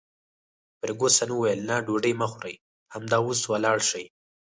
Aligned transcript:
فرګوسن 0.79 1.29
وویل: 1.33 1.59
نه، 1.69 1.75
ډوډۍ 1.85 2.13
مه 2.19 2.27
خورئ، 2.31 2.55
همدا 2.93 3.17
اوس 3.25 3.39
ولاړ 3.51 3.77
شئ. 3.89 4.05